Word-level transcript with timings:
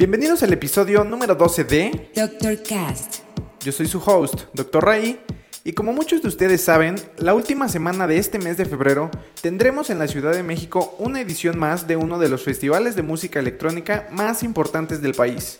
Bienvenidos 0.00 0.42
al 0.42 0.50
episodio 0.54 1.04
número 1.04 1.34
12 1.34 1.64
de 1.64 2.10
Dr. 2.14 2.62
Cast. 2.62 3.16
Yo 3.62 3.70
soy 3.70 3.86
su 3.86 3.98
host, 3.98 4.44
Dr. 4.54 4.82
Ray, 4.82 5.20
y 5.62 5.74
como 5.74 5.92
muchos 5.92 6.22
de 6.22 6.28
ustedes 6.28 6.62
saben, 6.64 6.94
la 7.18 7.34
última 7.34 7.68
semana 7.68 8.06
de 8.06 8.16
este 8.16 8.38
mes 8.38 8.56
de 8.56 8.64
febrero 8.64 9.10
tendremos 9.42 9.90
en 9.90 9.98
la 9.98 10.08
Ciudad 10.08 10.32
de 10.32 10.42
México 10.42 10.96
una 10.98 11.20
edición 11.20 11.58
más 11.58 11.86
de 11.86 11.96
uno 11.96 12.18
de 12.18 12.30
los 12.30 12.42
festivales 12.42 12.96
de 12.96 13.02
música 13.02 13.40
electrónica 13.40 14.08
más 14.10 14.42
importantes 14.42 15.02
del 15.02 15.12
país. 15.12 15.58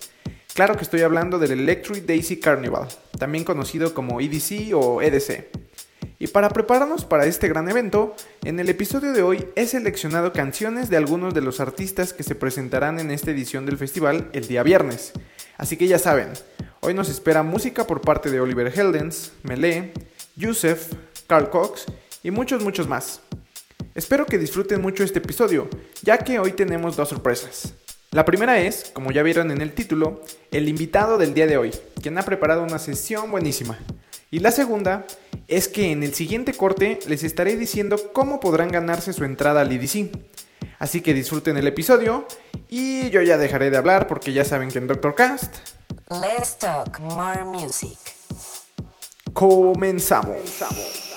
Claro 0.55 0.75
que 0.75 0.84
estoy 0.84 1.03
hablando 1.03 1.39
del 1.39 1.51
Electric 1.51 2.07
Daisy 2.07 2.41
Carnival, 2.41 2.89
también 3.19 3.45
conocido 3.45 3.93
como 3.93 4.23
EDC 4.23 4.75
o 4.75 5.03
EDC. 5.03 5.48
Y 6.23 6.27
para 6.27 6.51
prepararnos 6.51 7.06
para 7.06 7.24
este 7.24 7.48
gran 7.48 7.66
evento, 7.70 8.15
en 8.45 8.61
el 8.61 8.69
episodio 8.69 9.15
de 9.15 9.23
hoy 9.23 9.48
he 9.56 9.66
seleccionado 9.66 10.34
canciones 10.34 10.91
de 10.91 10.98
algunos 10.98 11.33
de 11.33 11.41
los 11.41 11.61
artistas 11.61 12.12
que 12.12 12.23
se 12.23 12.34
presentarán 12.34 13.01
en 13.01 13.11
esta 13.11 13.30
edición 13.30 13.65
del 13.65 13.78
festival 13.78 14.28
el 14.34 14.47
día 14.47 14.62
viernes. 14.62 15.12
Así 15.56 15.78
que 15.78 15.89
ya 15.89 15.98
saben, 15.98 16.28
hoy 16.80 16.92
nos 16.92 17.08
espera 17.08 17.42
música 17.42 17.86
por 17.86 18.03
parte 18.03 18.30
de 18.30 18.39
Oliver 18.39 18.70
Heldens, 18.78 19.33
Melee, 19.45 19.95
Yusef, 20.36 20.92
Carl 21.27 21.48
Cox 21.48 21.86
y 22.23 22.30
muchos 22.30 22.62
muchos 22.62 22.86
más. 22.86 23.23
Espero 23.95 24.27
que 24.27 24.36
disfruten 24.36 24.83
mucho 24.83 25.02
este 25.02 25.20
episodio, 25.20 25.70
ya 26.02 26.19
que 26.19 26.39
hoy 26.39 26.52
tenemos 26.52 26.97
dos 26.97 27.08
sorpresas. 27.08 27.73
La 28.11 28.27
primera 28.27 28.61
es, 28.61 28.91
como 28.92 29.11
ya 29.11 29.23
vieron 29.23 29.50
en 29.50 29.62
el 29.62 29.73
título, 29.73 30.20
el 30.50 30.69
invitado 30.69 31.17
del 31.17 31.33
día 31.33 31.47
de 31.47 31.56
hoy, 31.56 31.70
quien 32.02 32.19
ha 32.19 32.23
preparado 32.25 32.62
una 32.62 32.78
sesión 32.78 33.30
buenísima. 33.30 33.78
Y 34.31 34.39
la 34.39 34.53
segunda 34.53 35.06
es 35.48 35.67
que 35.67 35.91
en 35.91 36.03
el 36.03 36.14
siguiente 36.14 36.55
corte 36.55 37.00
les 37.09 37.25
estaré 37.25 37.56
diciendo 37.56 37.97
cómo 38.12 38.39
podrán 38.39 38.69
ganarse 38.69 39.12
su 39.12 39.25
entrada 39.25 39.62
al 39.62 39.73
EDC. 39.73 40.11
Así 40.78 41.00
que 41.00 41.14
disfruten 41.14 41.56
el 41.56 41.67
episodio 41.67 42.27
y 42.69 43.11
yo 43.11 43.23
ya 43.23 43.36
dejaré 43.36 43.70
de 43.70 43.77
hablar 43.77 44.06
porque 44.06 44.33
ya 44.33 44.45
saben 44.45 44.70
que 44.70 44.78
en 44.78 44.86
Doctor 44.86 45.14
Cast 45.14 45.56
Let's 46.08 46.56
talk 46.58 46.98
more 47.01 47.45
music. 47.45 47.98
comenzamos. 49.33 50.36
This 50.42 51.09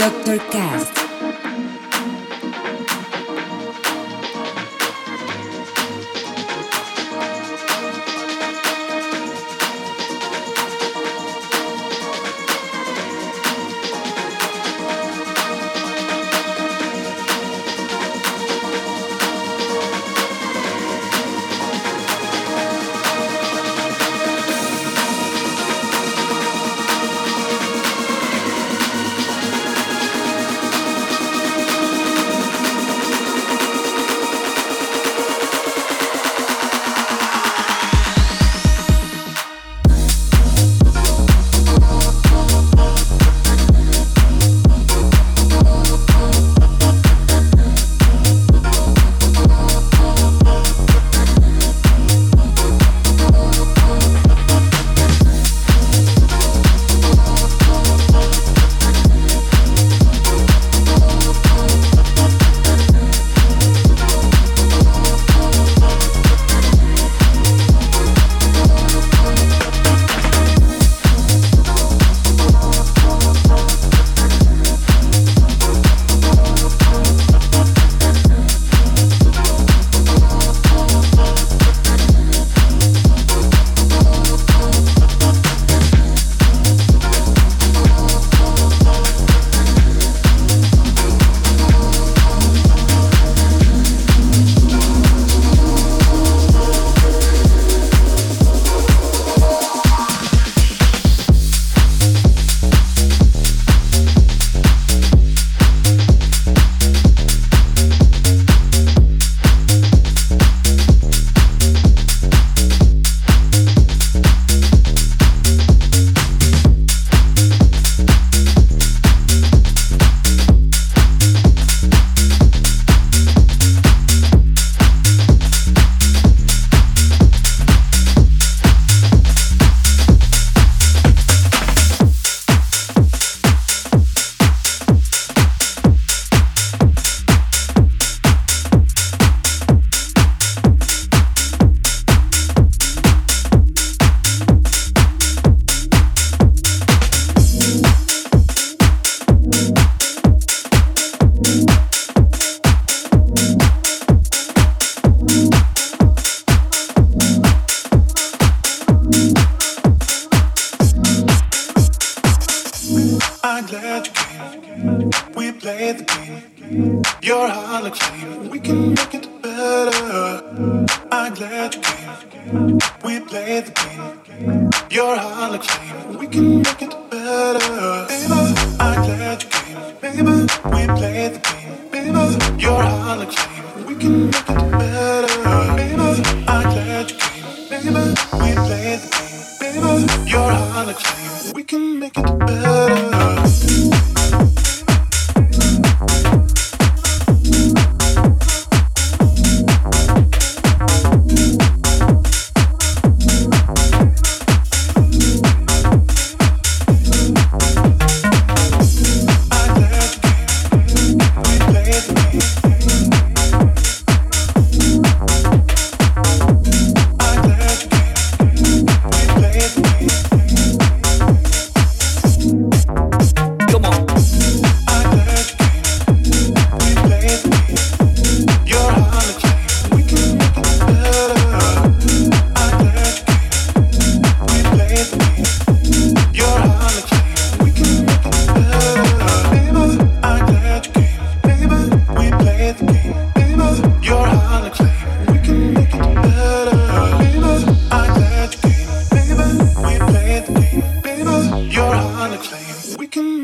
is 0.00 0.24
Dr. 0.24 0.38
Cast. 0.50 1.09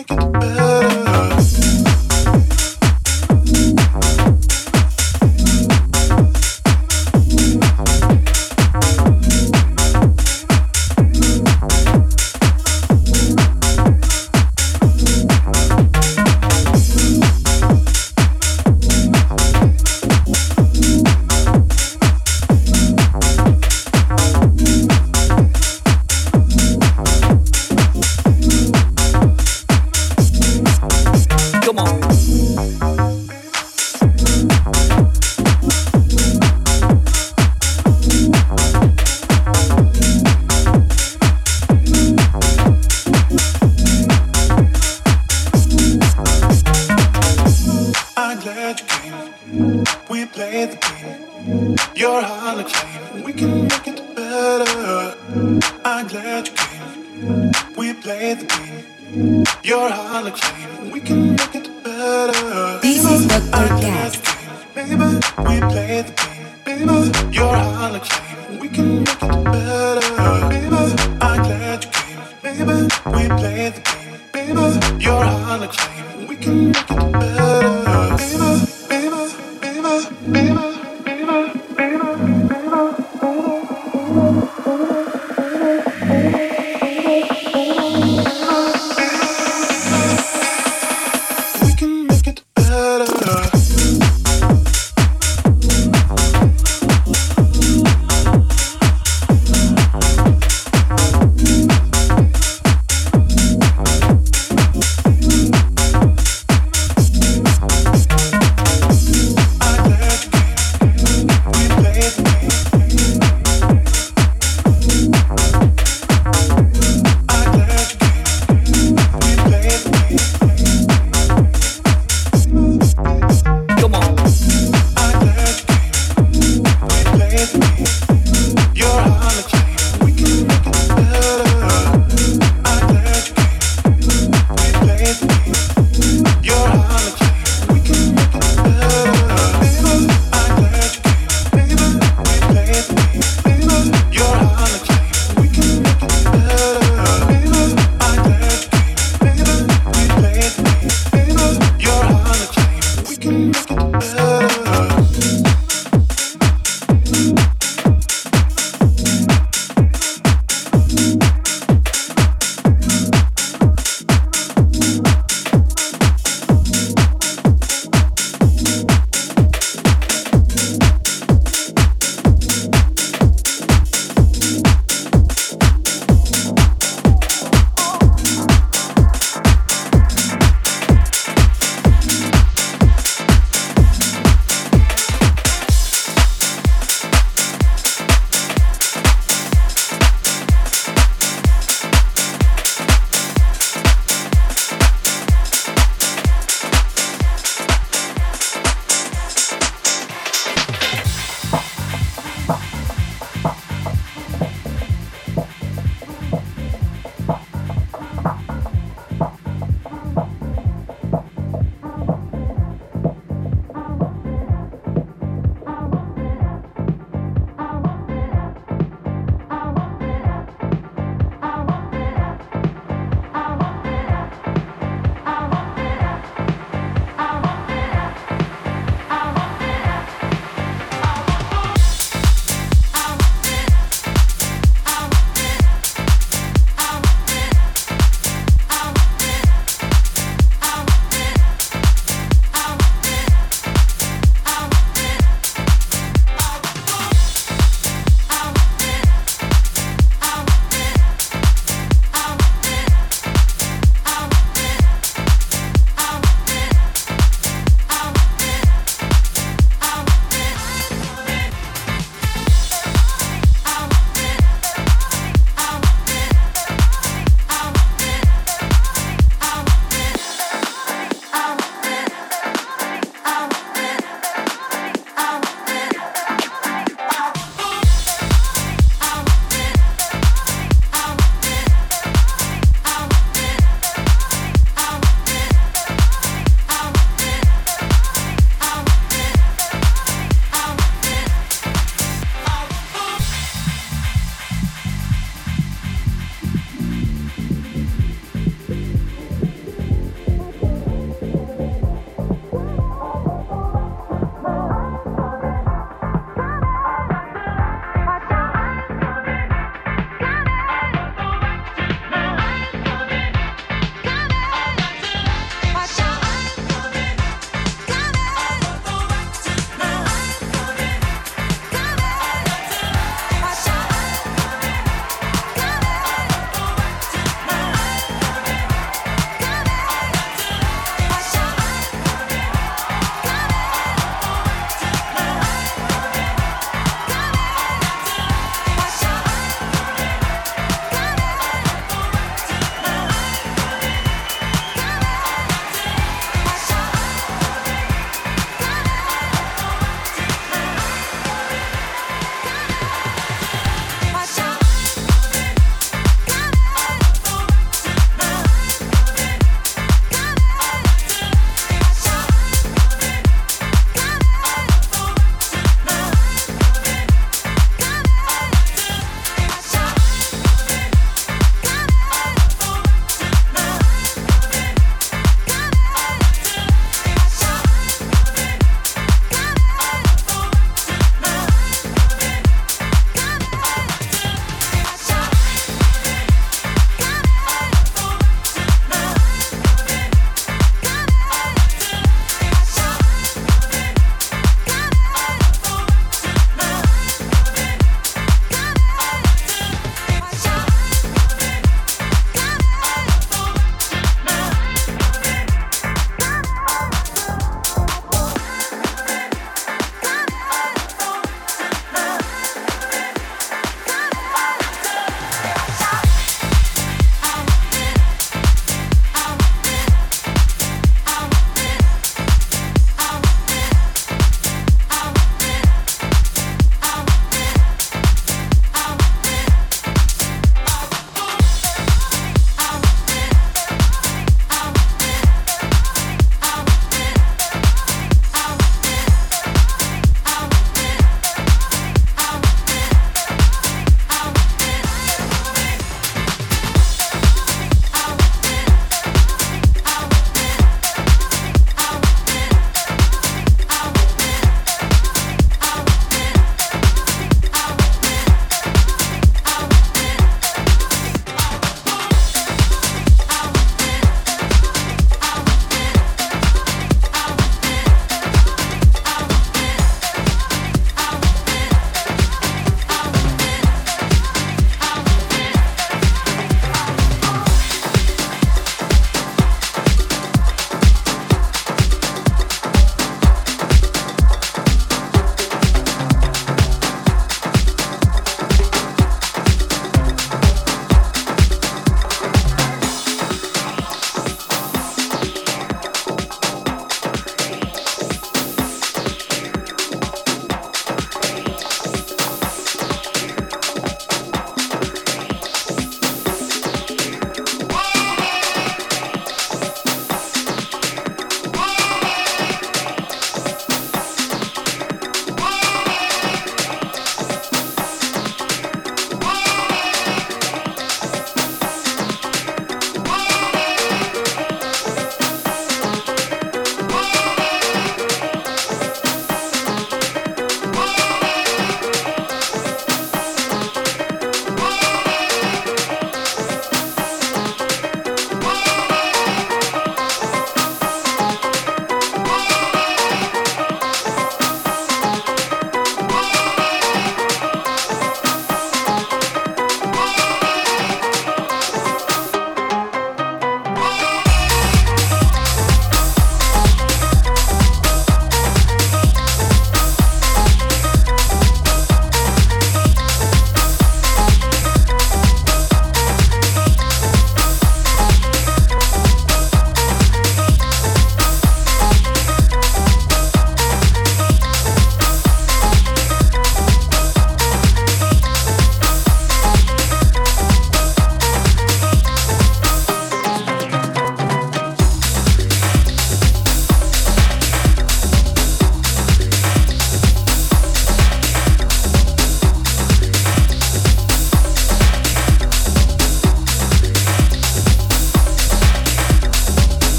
Make 0.00 0.10
it 0.10 0.32
better. 0.32 1.09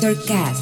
Their 0.00 0.14
gas. 0.14 0.59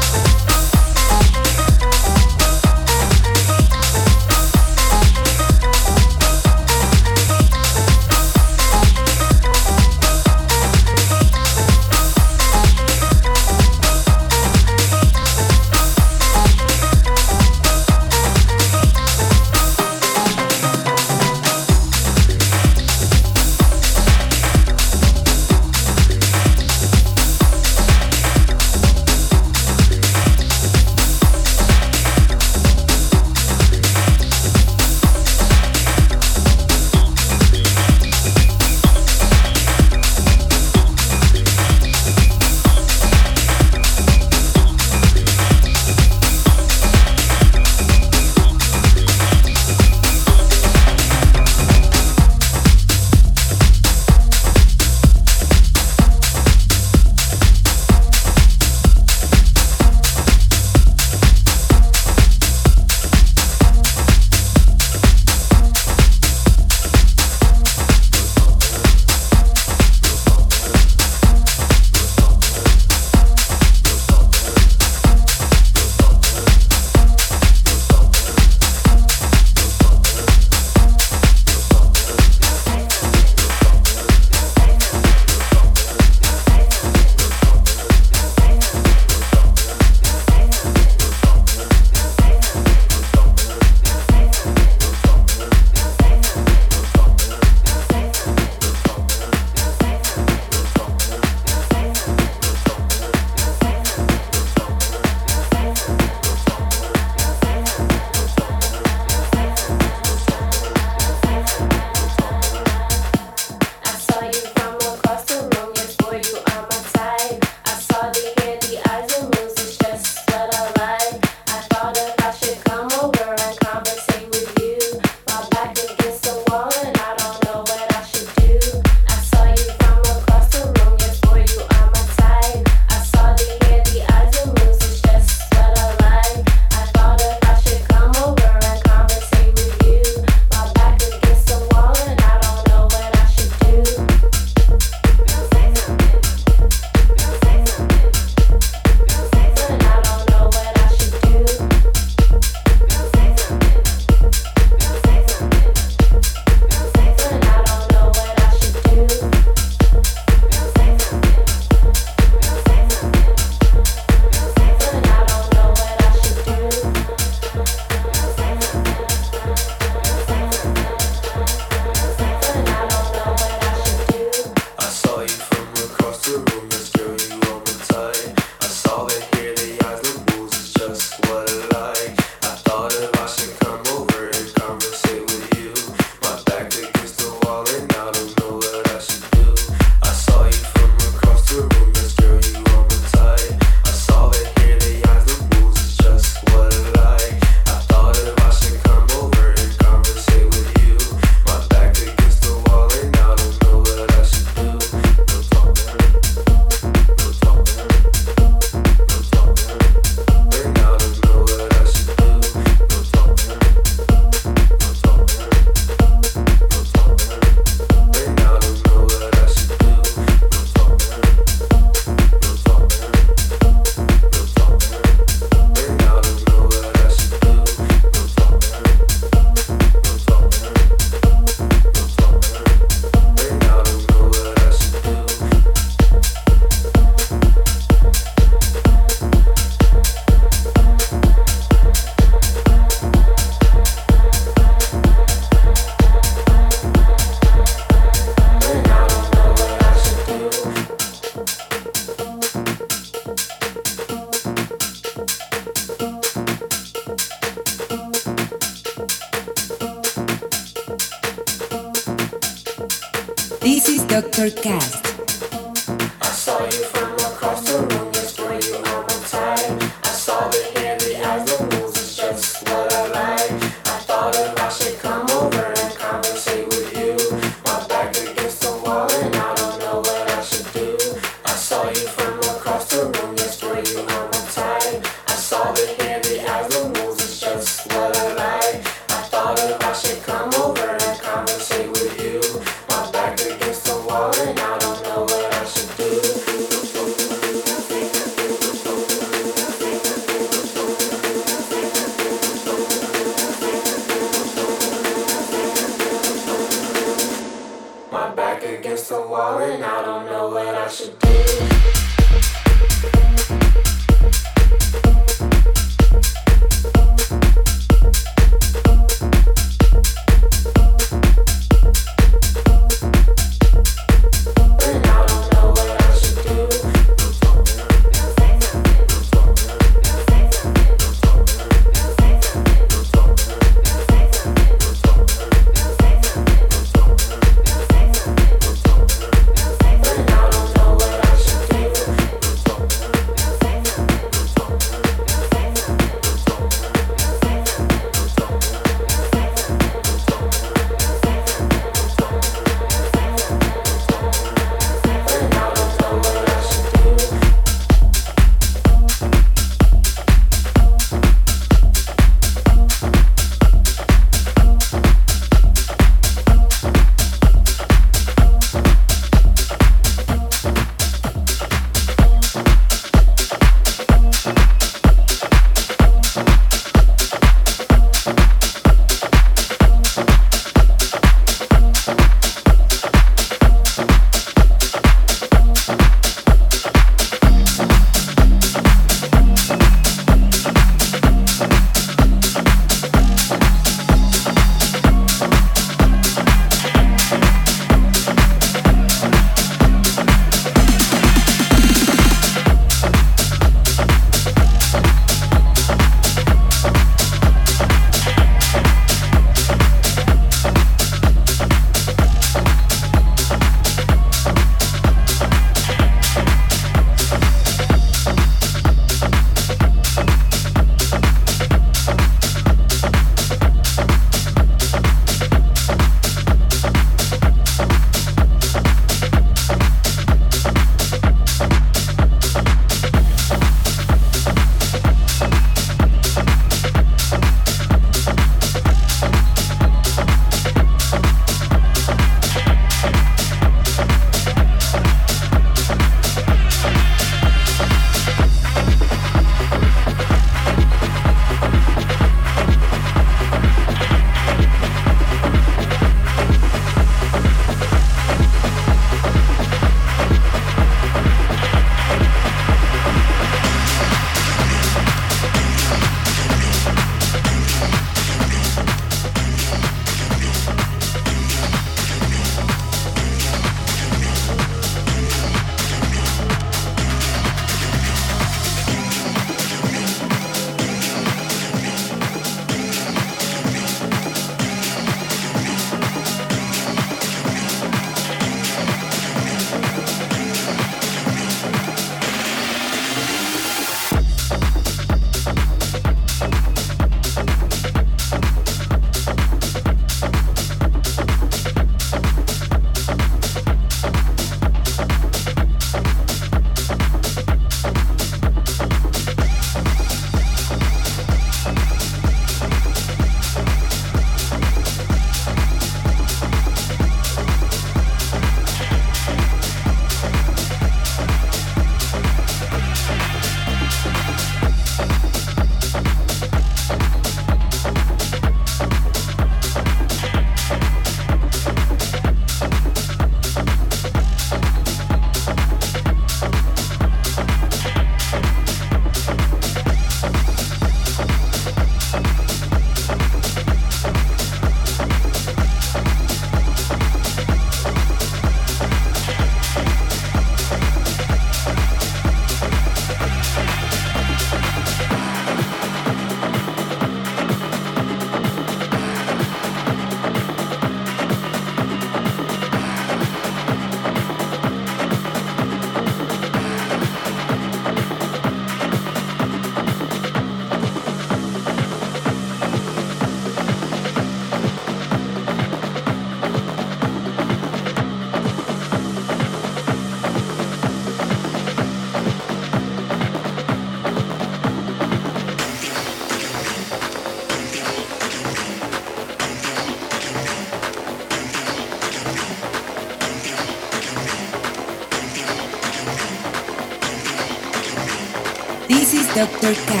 the 599.41 599.47
breakout. 599.59 600.00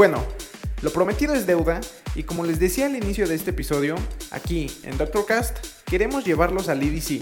Bueno, 0.00 0.24
lo 0.80 0.90
prometido 0.94 1.34
es 1.34 1.46
deuda 1.46 1.78
y 2.14 2.22
como 2.22 2.42
les 2.42 2.58
decía 2.58 2.86
al 2.86 2.96
inicio 2.96 3.28
de 3.28 3.34
este 3.34 3.50
episodio, 3.50 3.96
aquí 4.30 4.74
en 4.82 4.96
Doctor 4.96 5.26
Cast 5.26 5.58
queremos 5.84 6.24
llevarlos 6.24 6.70
al 6.70 6.82
EDC. 6.82 7.20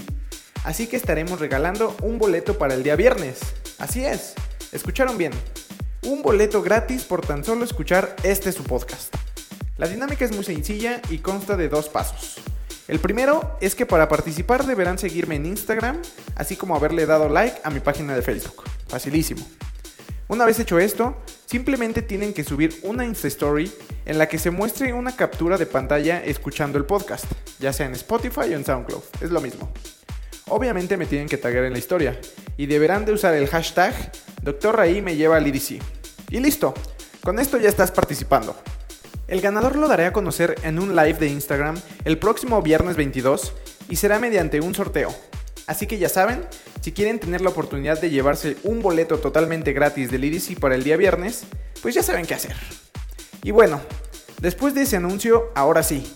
Así 0.62 0.86
que 0.86 0.94
estaremos 0.94 1.40
regalando 1.40 1.96
un 2.02 2.18
boleto 2.18 2.56
para 2.56 2.74
el 2.74 2.84
día 2.84 2.94
viernes. 2.94 3.40
Así 3.80 4.04
es, 4.04 4.34
escucharon 4.70 5.18
bien. 5.18 5.32
Un 6.04 6.22
boleto 6.22 6.62
gratis 6.62 7.02
por 7.02 7.26
tan 7.26 7.42
solo 7.42 7.64
escuchar 7.64 8.14
este 8.22 8.52
su 8.52 8.62
podcast. 8.62 9.12
La 9.76 9.88
dinámica 9.88 10.24
es 10.24 10.32
muy 10.32 10.44
sencilla 10.44 11.02
y 11.10 11.18
consta 11.18 11.56
de 11.56 11.68
dos 11.68 11.88
pasos. 11.88 12.36
El 12.86 13.00
primero 13.00 13.58
es 13.60 13.74
que 13.74 13.86
para 13.86 14.08
participar 14.08 14.64
deberán 14.64 14.98
seguirme 14.98 15.34
en 15.34 15.46
Instagram, 15.46 16.00
así 16.36 16.54
como 16.54 16.76
haberle 16.76 17.06
dado 17.06 17.28
like 17.28 17.58
a 17.64 17.70
mi 17.70 17.80
página 17.80 18.14
de 18.14 18.22
Facebook. 18.22 18.62
Facilísimo. 18.86 19.44
Una 20.28 20.44
vez 20.44 20.60
hecho 20.60 20.78
esto, 20.78 21.16
simplemente 21.48 22.02
tienen 22.02 22.34
que 22.34 22.44
subir 22.44 22.78
una 22.82 23.06
Insta 23.06 23.26
Story 23.28 23.72
en 24.04 24.18
la 24.18 24.28
que 24.28 24.38
se 24.38 24.50
muestre 24.50 24.92
una 24.92 25.16
captura 25.16 25.56
de 25.56 25.64
pantalla 25.64 26.22
escuchando 26.22 26.76
el 26.76 26.84
podcast, 26.84 27.24
ya 27.58 27.72
sea 27.72 27.86
en 27.86 27.94
Spotify 27.94 28.52
o 28.52 28.56
en 28.56 28.64
SoundCloud, 28.64 29.02
es 29.22 29.30
lo 29.30 29.40
mismo. 29.40 29.72
Obviamente 30.48 30.96
me 30.96 31.06
tienen 31.06 31.28
que 31.28 31.38
taggear 31.38 31.64
en 31.64 31.72
la 31.72 31.78
historia 31.78 32.20
y 32.56 32.66
deberán 32.66 33.06
de 33.06 33.12
usar 33.12 33.34
el 33.34 33.48
hashtag. 33.48 33.94
Raí 34.72 35.02
me 35.02 35.16
lleva 35.16 35.36
al 35.36 35.46
IDC. 35.46 35.82
Y 36.30 36.40
listo, 36.40 36.74
con 37.22 37.38
esto 37.38 37.58
ya 37.58 37.68
estás 37.68 37.90
participando. 37.90 38.56
El 39.26 39.40
ganador 39.40 39.76
lo 39.76 39.88
daré 39.88 40.06
a 40.06 40.12
conocer 40.12 40.54
en 40.62 40.78
un 40.78 40.96
live 40.96 41.14
de 41.14 41.28
Instagram 41.28 41.76
el 42.04 42.18
próximo 42.18 42.62
viernes 42.62 42.96
22 42.96 43.52
y 43.90 43.96
será 43.96 44.18
mediante 44.18 44.60
un 44.60 44.74
sorteo. 44.74 45.14
Así 45.68 45.86
que 45.86 45.98
ya 45.98 46.08
saben, 46.08 46.46
si 46.80 46.92
quieren 46.92 47.20
tener 47.20 47.42
la 47.42 47.50
oportunidad 47.50 48.00
de 48.00 48.08
llevarse 48.08 48.56
un 48.64 48.80
boleto 48.80 49.18
totalmente 49.18 49.74
gratis 49.74 50.10
del 50.10 50.24
IDC 50.24 50.58
para 50.58 50.74
el 50.74 50.82
día 50.82 50.96
viernes, 50.96 51.44
pues 51.82 51.94
ya 51.94 52.02
saben 52.02 52.24
qué 52.24 52.32
hacer. 52.32 52.56
Y 53.42 53.50
bueno, 53.50 53.78
después 54.40 54.74
de 54.74 54.82
ese 54.82 54.96
anuncio, 54.96 55.52
ahora 55.54 55.82
sí, 55.82 56.10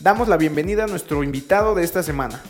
damos 0.00 0.28
la 0.28 0.36
bienvenida 0.36 0.84
a 0.84 0.88
nuestro 0.88 1.24
invitado 1.24 1.74
de 1.74 1.84
esta 1.84 2.02
semana. 2.02 2.42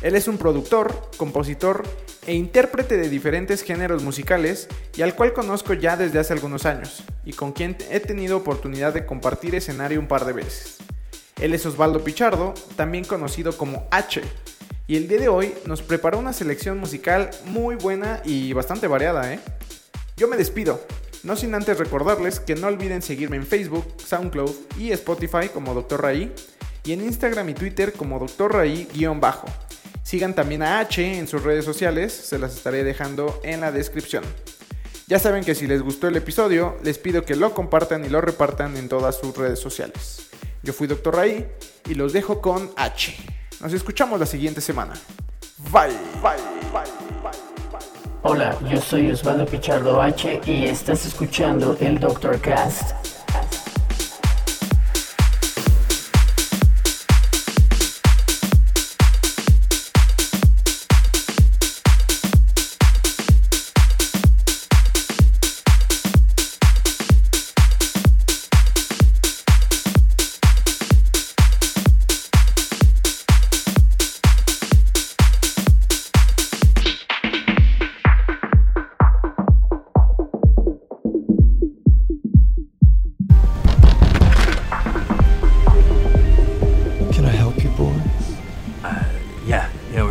Él 0.00 0.16
es 0.16 0.26
un 0.26 0.38
productor, 0.38 1.10
compositor 1.18 1.82
e 2.26 2.32
intérprete 2.32 2.96
de 2.96 3.10
diferentes 3.10 3.62
géneros 3.62 4.02
musicales 4.02 4.68
y 4.96 5.02
al 5.02 5.14
cual 5.14 5.34
conozco 5.34 5.74
ya 5.74 5.98
desde 5.98 6.18
hace 6.18 6.32
algunos 6.32 6.64
años 6.64 7.04
y 7.26 7.34
con 7.34 7.52
quien 7.52 7.76
he 7.90 8.00
tenido 8.00 8.38
oportunidad 8.38 8.94
de 8.94 9.04
compartir 9.04 9.54
escenario 9.54 10.00
un 10.00 10.08
par 10.08 10.24
de 10.24 10.32
veces. 10.32 10.78
Él 11.38 11.52
es 11.52 11.66
Osvaldo 11.66 12.02
Pichardo, 12.02 12.54
también 12.76 13.04
conocido 13.04 13.58
como 13.58 13.86
H, 13.90 14.22
y 14.90 14.96
el 14.96 15.06
día 15.06 15.20
de 15.20 15.28
hoy 15.28 15.54
nos 15.66 15.82
preparó 15.82 16.18
una 16.18 16.32
selección 16.32 16.76
musical 16.80 17.30
muy 17.44 17.76
buena 17.76 18.20
y 18.24 18.52
bastante 18.52 18.88
variada, 18.88 19.32
¿eh? 19.32 19.38
Yo 20.16 20.26
me 20.26 20.36
despido, 20.36 20.84
no 21.22 21.36
sin 21.36 21.54
antes 21.54 21.78
recordarles 21.78 22.40
que 22.40 22.56
no 22.56 22.66
olviden 22.66 23.00
seguirme 23.00 23.36
en 23.36 23.46
Facebook, 23.46 23.86
SoundCloud 24.04 24.50
y 24.80 24.90
Spotify 24.90 25.48
como 25.54 25.74
Dr. 25.74 26.02
Raí 26.02 26.32
y 26.82 26.92
en 26.92 27.04
Instagram 27.04 27.48
y 27.50 27.54
Twitter 27.54 27.92
como 27.92 28.18
Dr. 28.18 28.52
Raí-bajo. 28.52 29.46
Sigan 30.02 30.34
también 30.34 30.64
a 30.64 30.80
H 30.80 31.18
en 31.20 31.28
sus 31.28 31.44
redes 31.44 31.64
sociales, 31.64 32.12
se 32.12 32.40
las 32.40 32.56
estaré 32.56 32.82
dejando 32.82 33.38
en 33.44 33.60
la 33.60 33.70
descripción. 33.70 34.24
Ya 35.06 35.20
saben 35.20 35.44
que 35.44 35.54
si 35.54 35.68
les 35.68 35.82
gustó 35.82 36.08
el 36.08 36.16
episodio, 36.16 36.76
les 36.82 36.98
pido 36.98 37.24
que 37.24 37.36
lo 37.36 37.54
compartan 37.54 38.04
y 38.04 38.08
lo 38.08 38.20
repartan 38.20 38.76
en 38.76 38.88
todas 38.88 39.20
sus 39.20 39.36
redes 39.36 39.60
sociales. 39.60 40.30
Yo 40.64 40.72
fui 40.72 40.88
Dr. 40.88 41.14
Raí 41.14 41.46
y 41.88 41.94
los 41.94 42.12
dejo 42.12 42.40
con 42.40 42.72
H. 42.74 43.39
Nos 43.60 43.74
escuchamos 43.74 44.18
la 44.18 44.24
siguiente 44.24 44.60
semana. 44.60 44.94
Bye. 45.70 45.90
Bye. 46.22 46.40
Hola, 48.22 48.56
yo 48.70 48.80
soy 48.80 49.10
Osvaldo 49.10 49.46
Pichardo 49.46 50.00
H 50.00 50.40
y 50.46 50.64
estás 50.64 51.04
escuchando 51.06 51.76
el 51.80 51.98
Doctor 51.98 52.40
Cast. 52.40 53.19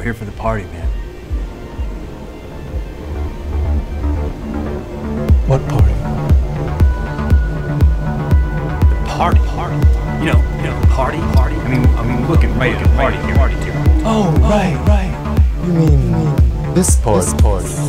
Here 0.09 0.15
for 0.15 0.25
the 0.25 0.31
party, 0.31 0.63
man. 0.63 0.87
What 5.45 5.61
party? 5.69 5.93
Party, 9.07 9.39
party. 9.49 9.75
You 10.17 10.33
know, 10.33 10.41
you 10.57 10.63
know, 10.63 10.81
party, 10.89 11.19
party. 11.35 11.55
I 11.57 11.67
mean, 11.67 11.85
I 11.89 12.03
mean, 12.03 12.27
looking 12.27 12.57
right 12.57 12.73
at 12.73 12.87
party 12.95 13.17
here. 13.17 13.35
Party 13.35 13.55
here. 13.57 13.75
Oh, 14.03 14.35
right, 14.41 14.75
right. 14.87 15.13
You 15.67 15.73
mean 15.73 16.73
this 16.73 16.95
part? 16.95 17.23
This 17.23 17.33
part. 17.35 17.88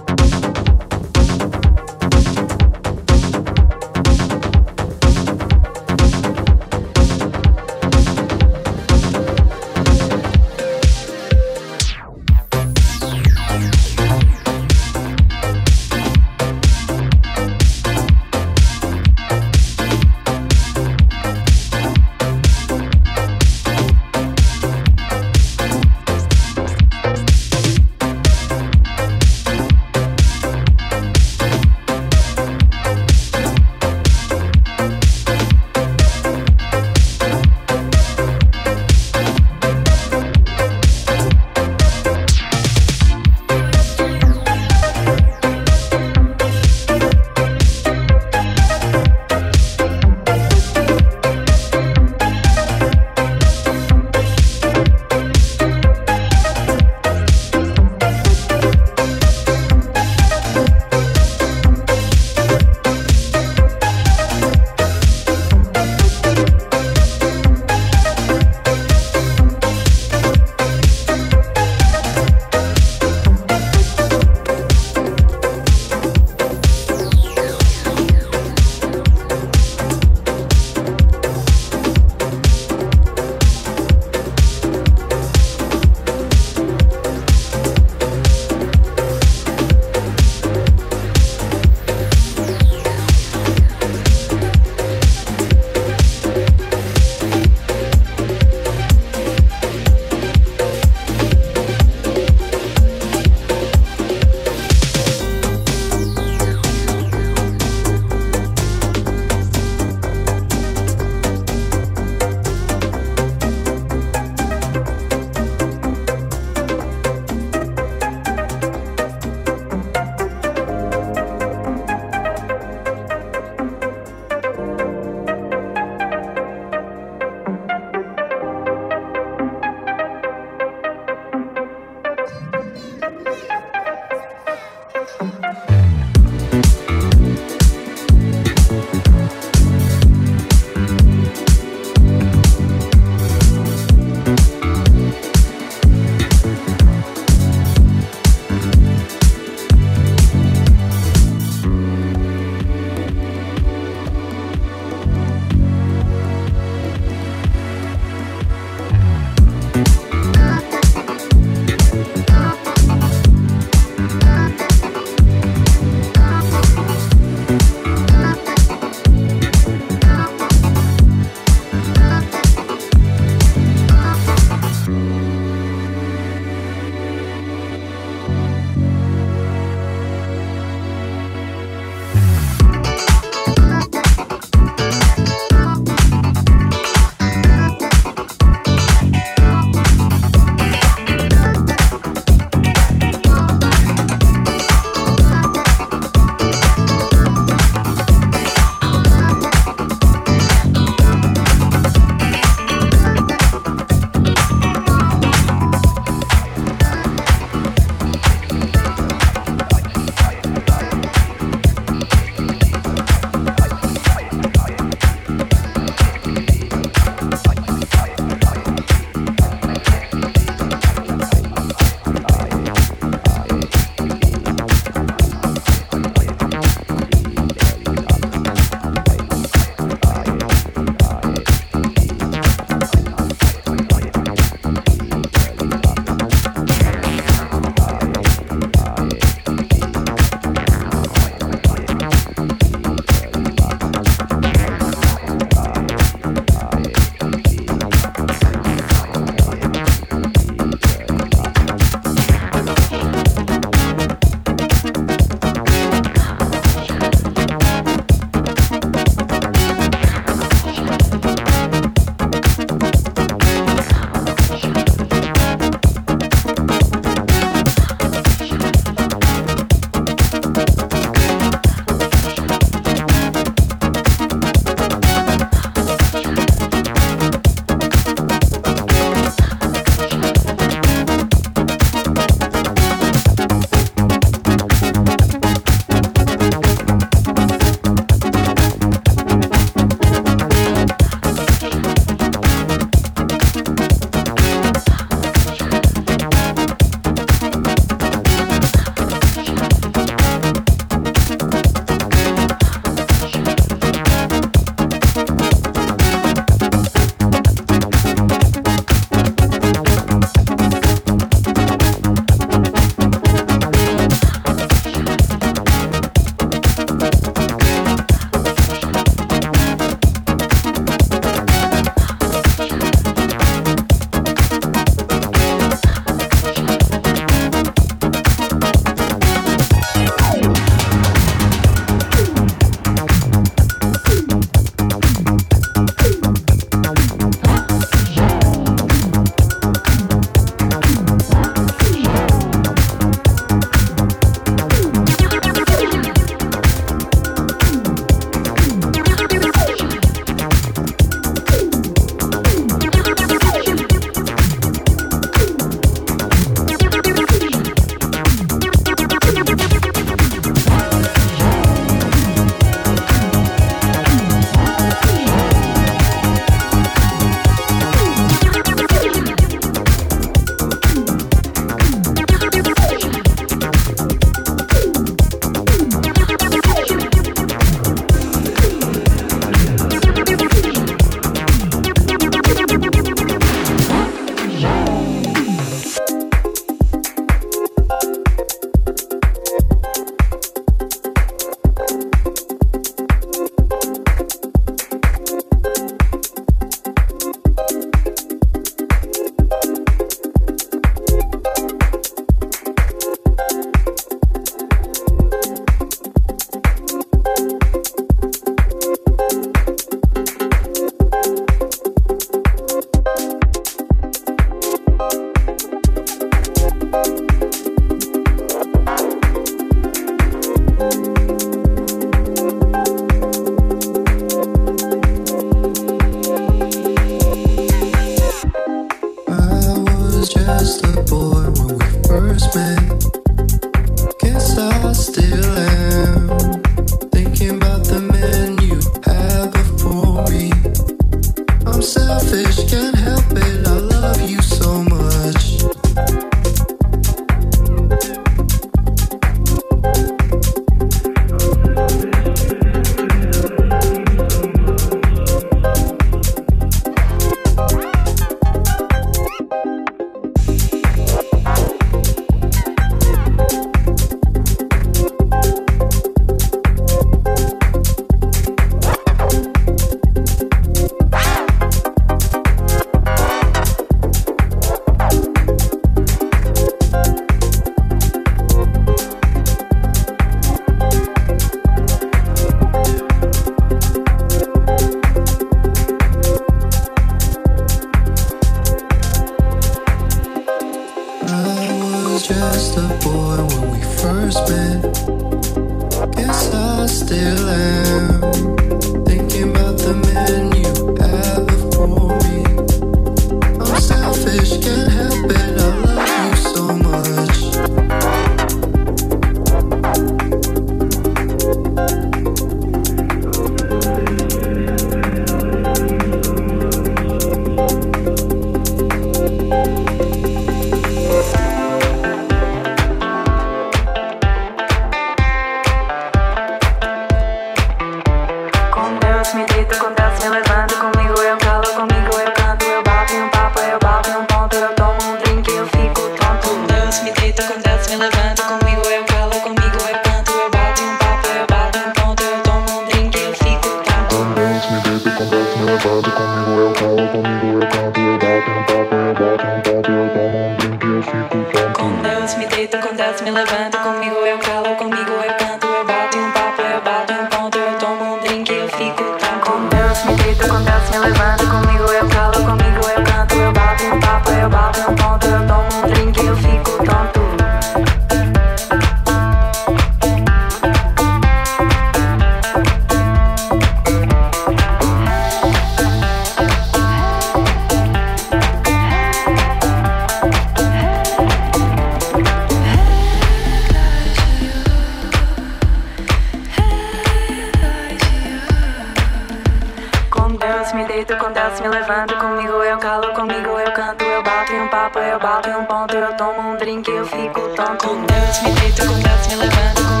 eu 595.89 596.13
tomo 596.15 596.51
um 596.51 596.57
drink, 596.57 596.87
eu 596.89 597.05
fico 597.05 597.41
tão 597.55 597.75
Com 597.77 598.05
Deus 598.05 598.41
me 598.43 598.51
deito, 598.61 598.85
com 598.85 598.99
Deus 598.99 599.27
me 599.27 599.35
levanto, 599.35 600.00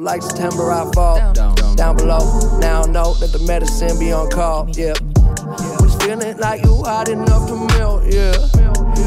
like 0.00 0.22
September 0.22 0.70
I 0.72 0.90
fall. 0.92 1.32
Down, 1.32 1.76
down 1.76 1.96
below, 1.96 2.58
now 2.58 2.82
know 2.82 3.14
that 3.14 3.32
the 3.32 3.38
medicine 3.46 3.98
be 3.98 4.12
on 4.12 4.30
call. 4.30 4.68
Yeah. 4.70 4.94
Was 5.80 5.94
feeling 6.02 6.36
like 6.38 6.64
you 6.64 6.82
hot 6.82 7.08
enough 7.08 7.48
to 7.48 7.56
melt. 7.76 8.04
Yeah. 8.06 8.32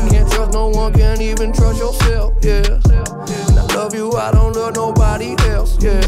Can't 0.09 0.31
trust 0.31 0.53
no 0.53 0.69
one, 0.69 0.93
can't 0.93 1.21
even 1.21 1.51
trust 1.53 1.79
yourself. 1.79 2.33
Yeah. 2.41 2.79
I 2.85 3.75
love 3.75 3.93
you, 3.95 4.11
I 4.13 4.31
don't 4.31 4.55
love 4.55 4.75
nobody 4.75 5.35
else. 5.49 5.81
Yeah. 5.81 6.01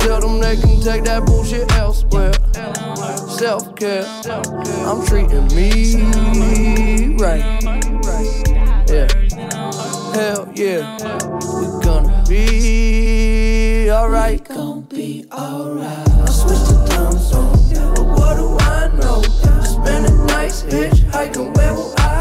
Tell 0.00 0.20
them 0.20 0.40
they 0.40 0.56
can 0.56 0.80
take 0.80 1.04
that 1.04 1.24
bullshit 1.26 1.70
elsewhere. 1.72 2.32
Self 3.28 3.76
care, 3.76 4.04
I'm 4.86 5.04
treating 5.06 5.46
me 5.54 7.16
right. 7.16 7.62
Yeah. 8.88 9.08
Hell 10.14 10.50
yeah, 10.54 10.96
we 11.60 11.84
gonna 11.84 12.24
be 12.28 12.85
alright. 14.06 14.44
Gon' 14.44 14.82
be 14.82 15.26
alright. 15.32 16.08
I 16.08 16.26
switched 16.30 16.66
to 16.66 16.74
time 16.88 17.18
zone, 17.18 17.94
but 17.96 18.04
what 18.04 18.36
do 18.36 18.56
I 18.60 18.88
know? 18.98 19.20
Spending 19.62 20.26
nights 20.26 20.62
hitchhiking, 20.62 21.56
where 21.56 21.74
will 21.74 21.92
I? 21.98 22.15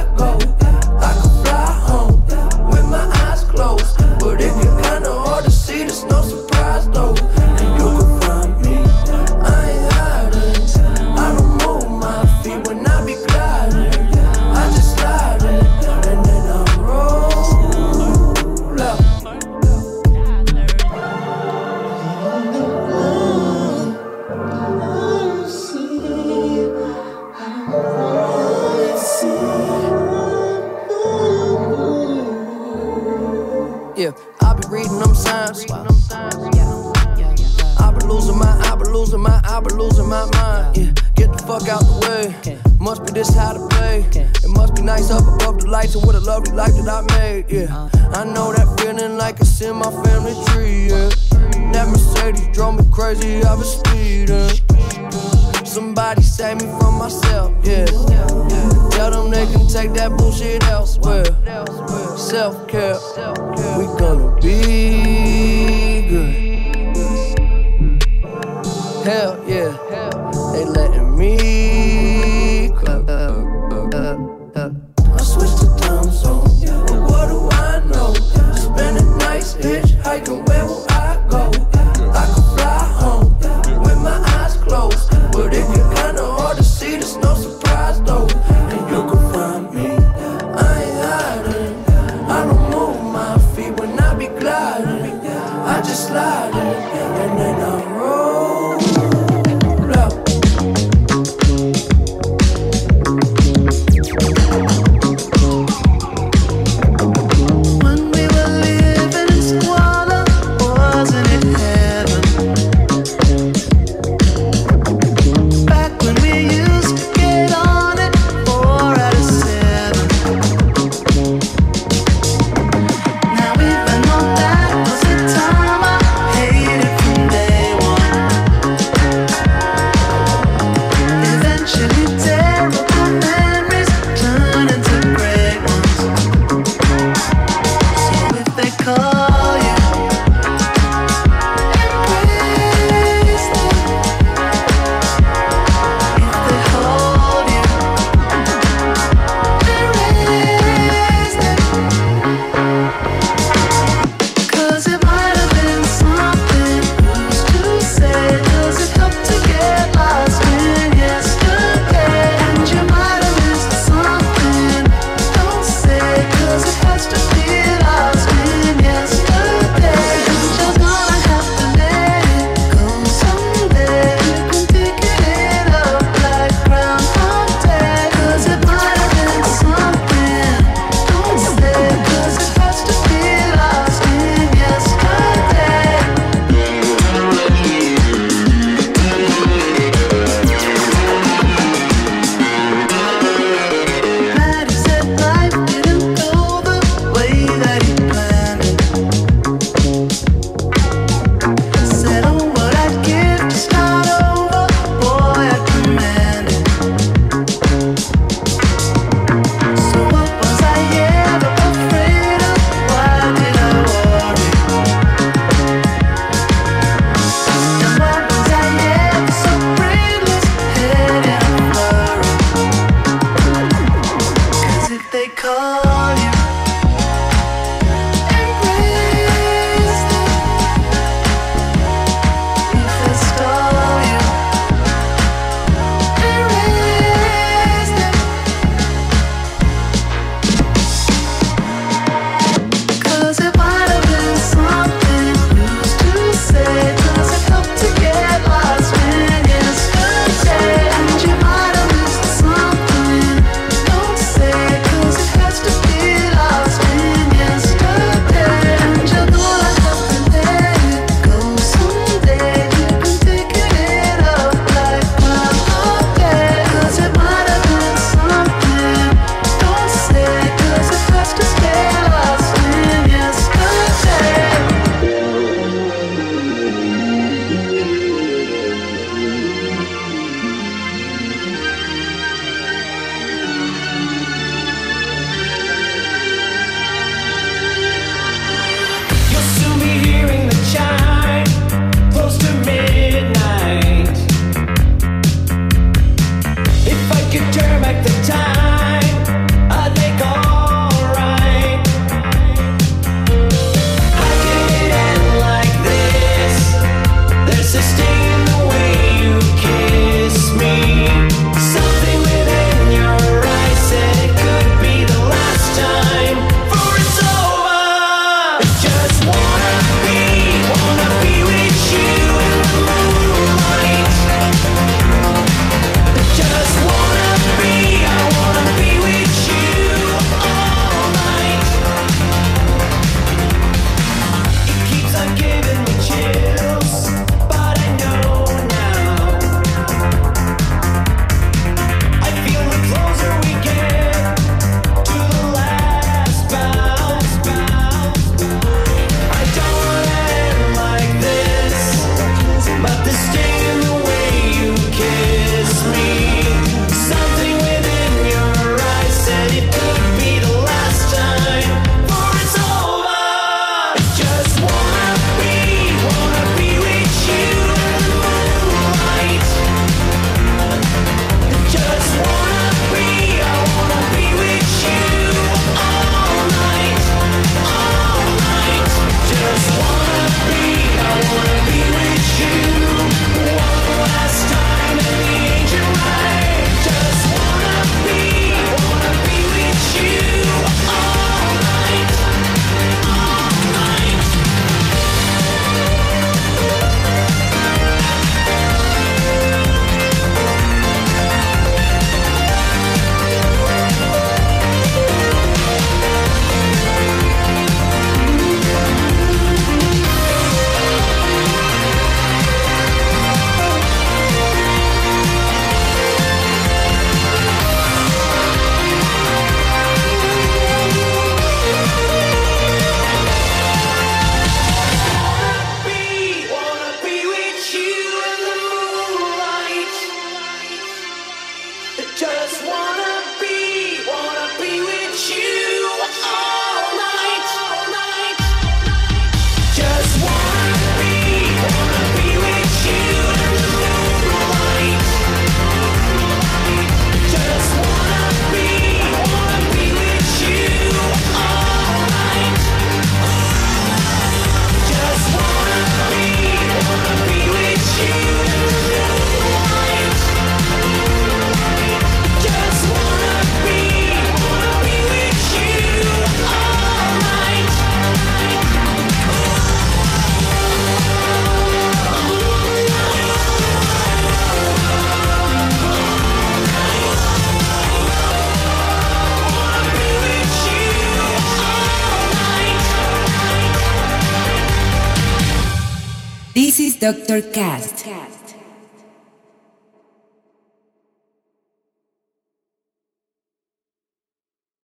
Cast. 487.42 487.65